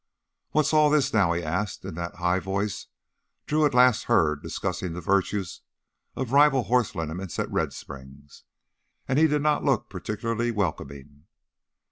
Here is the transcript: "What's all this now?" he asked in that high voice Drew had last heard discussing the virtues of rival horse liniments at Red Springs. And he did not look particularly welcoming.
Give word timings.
"What's 0.49 0.73
all 0.73 0.89
this 0.89 1.13
now?" 1.13 1.31
he 1.33 1.43
asked 1.43 1.85
in 1.85 1.93
that 1.93 2.15
high 2.15 2.39
voice 2.39 2.87
Drew 3.45 3.61
had 3.61 3.75
last 3.75 4.05
heard 4.05 4.41
discussing 4.41 4.93
the 4.93 4.99
virtues 4.99 5.61
of 6.15 6.31
rival 6.31 6.63
horse 6.63 6.95
liniments 6.95 7.37
at 7.37 7.51
Red 7.51 7.71
Springs. 7.71 8.43
And 9.07 9.19
he 9.19 9.27
did 9.27 9.43
not 9.43 9.63
look 9.63 9.91
particularly 9.91 10.49
welcoming. 10.49 11.25